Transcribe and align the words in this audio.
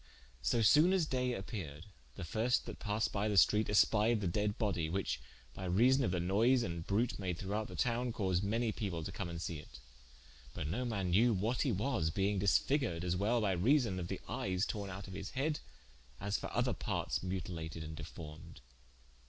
So 0.41 0.63
sone 0.63 0.93
as 0.93 1.05
daye 1.05 1.35
appeared, 1.35 1.85
the 2.15 2.23
firste 2.23 2.65
that 2.65 2.79
passed 2.79 3.11
by 3.13 3.27
the 3.27 3.35
streate 3.37 3.69
espied 3.69 4.19
the 4.19 4.27
dead 4.27 4.57
bodie, 4.57 4.89
whiche 4.89 5.19
by 5.53 5.65
reason 5.65 6.03
of 6.03 6.09
the 6.09 6.19
noyse 6.19 6.63
and 6.63 6.87
brute 6.87 7.19
made 7.19 7.37
throughout 7.37 7.67
the 7.67 7.75
towne, 7.75 8.11
caused 8.11 8.43
many 8.43 8.71
people 8.71 9.03
to 9.03 9.11
come 9.11 9.29
and 9.29 9.39
see 9.39 9.59
it: 9.59 9.77
but 10.55 10.65
no 10.67 10.85
man 10.85 11.11
knew 11.11 11.35
what 11.35 11.61
he 11.61 11.71
was, 11.71 12.09
being 12.09 12.39
disfiguered 12.39 13.03
as 13.03 13.15
well 13.15 13.41
by 13.41 13.51
reason 13.51 13.99
of 13.99 14.07
the 14.07 14.19
eyes 14.27 14.65
torne 14.65 14.89
out 14.89 15.07
of 15.07 15.13
his 15.13 15.29
head, 15.37 15.59
as 16.19 16.35
for 16.35 16.51
other 16.51 16.73
partes 16.73 17.21
mutilated 17.21 17.83
and 17.83 17.95
deformed. 17.95 18.61